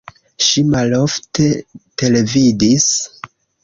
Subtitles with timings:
[0.45, 1.47] Ŝi malofte
[2.05, 2.93] televidis.